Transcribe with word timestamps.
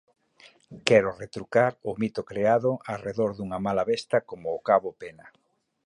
Quero 0.87 1.11
retrucar 1.23 1.71
o 1.89 1.91
mito 2.01 2.21
creado 2.29 2.69
arredor 2.93 3.31
dunha 3.35 3.59
mala 3.65 3.83
besta 3.91 4.17
como 4.29 4.47
o 4.57 4.63
cabo 4.69 4.89
Pena. 5.01 5.27